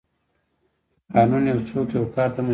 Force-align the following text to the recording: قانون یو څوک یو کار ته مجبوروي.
قانون 1.13 1.43
یو 1.51 1.59
څوک 1.69 1.87
یو 1.97 2.03
کار 2.15 2.29
ته 2.35 2.39
مجبوروي. 2.41 2.49